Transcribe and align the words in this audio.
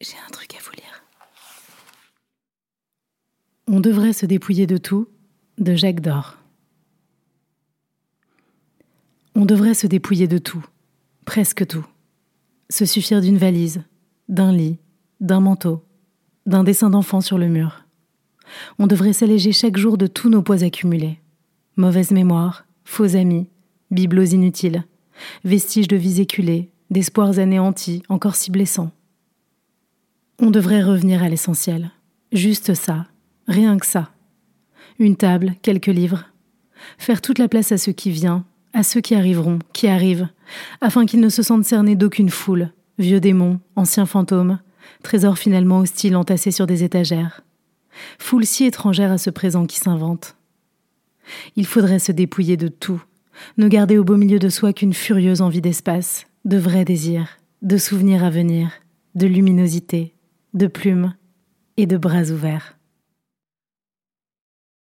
J'ai 0.00 0.16
un 0.24 0.30
truc 0.30 0.54
à 0.54 0.58
vous 0.62 0.70
lire. 0.76 1.02
On 3.66 3.80
devrait 3.80 4.12
se 4.12 4.26
dépouiller 4.26 4.68
de 4.68 4.76
tout 4.76 5.08
de 5.58 5.74
Jacques 5.74 6.00
Dor. 6.00 6.38
On 9.34 9.44
devrait 9.44 9.74
se 9.74 9.88
dépouiller 9.88 10.28
de 10.28 10.38
tout, 10.38 10.64
presque 11.24 11.66
tout. 11.66 11.84
Se 12.70 12.84
suffire 12.84 13.20
d'une 13.20 13.38
valise, 13.38 13.82
d'un 14.28 14.52
lit, 14.52 14.78
d'un 15.20 15.40
manteau, 15.40 15.84
d'un 16.46 16.62
dessin 16.62 16.90
d'enfant 16.90 17.20
sur 17.20 17.36
le 17.36 17.48
mur. 17.48 17.84
On 18.78 18.86
devrait 18.86 19.12
s'alléger 19.12 19.50
chaque 19.50 19.76
jour 19.76 19.98
de 19.98 20.06
tous 20.06 20.28
nos 20.28 20.42
poids 20.42 20.62
accumulés. 20.62 21.20
Mauvaise 21.76 22.12
mémoire, 22.12 22.66
faux 22.84 23.16
amis, 23.16 23.48
bibelots 23.90 24.24
inutiles, 24.24 24.84
vestiges 25.44 25.88
de 25.88 25.96
vies 25.96 26.20
éculées, 26.20 26.70
d'espoirs 26.90 27.40
anéantis, 27.40 28.04
encore 28.08 28.36
si 28.36 28.52
blessants. 28.52 28.92
On 30.40 30.52
devrait 30.52 30.84
revenir 30.84 31.24
à 31.24 31.28
l'essentiel. 31.28 31.90
Juste 32.30 32.74
ça, 32.74 33.06
rien 33.48 33.76
que 33.76 33.86
ça. 33.86 34.12
Une 35.00 35.16
table, 35.16 35.54
quelques 35.62 35.86
livres. 35.86 36.26
Faire 36.96 37.20
toute 37.20 37.40
la 37.40 37.48
place 37.48 37.72
à 37.72 37.78
ceux 37.78 37.90
qui 37.90 38.12
viennent, 38.12 38.44
à 38.72 38.84
ceux 38.84 39.00
qui 39.00 39.16
arriveront, 39.16 39.58
qui 39.72 39.88
arrivent, 39.88 40.28
afin 40.80 41.06
qu'ils 41.06 41.20
ne 41.20 41.28
se 41.28 41.42
sentent 41.42 41.64
cernés 41.64 41.96
d'aucune 41.96 42.30
foule, 42.30 42.70
vieux 42.98 43.18
démons, 43.18 43.58
anciens 43.74 44.06
fantômes, 44.06 44.60
trésors 45.02 45.38
finalement 45.38 45.80
hostiles 45.80 46.14
entassés 46.14 46.52
sur 46.52 46.68
des 46.68 46.84
étagères. 46.84 47.40
Foule 48.20 48.46
si 48.46 48.64
étrangère 48.64 49.10
à 49.10 49.18
ce 49.18 49.30
présent 49.30 49.66
qui 49.66 49.78
s'invente. 49.78 50.36
Il 51.56 51.66
faudrait 51.66 51.98
se 51.98 52.12
dépouiller 52.12 52.56
de 52.56 52.68
tout, 52.68 53.02
ne 53.56 53.66
garder 53.66 53.98
au 53.98 54.04
beau 54.04 54.16
milieu 54.16 54.38
de 54.38 54.48
soi 54.48 54.72
qu'une 54.72 54.94
furieuse 54.94 55.40
envie 55.40 55.60
d'espace, 55.60 56.26
de 56.44 56.58
vrais 56.58 56.84
désirs, 56.84 57.38
de 57.62 57.76
souvenirs 57.76 58.22
à 58.22 58.30
venir, 58.30 58.70
de 59.16 59.26
luminosité, 59.26 60.14
de 60.58 60.66
plumes 60.66 61.14
et 61.76 61.86
de 61.86 61.96
bras 61.96 62.30
ouverts. 62.30 62.77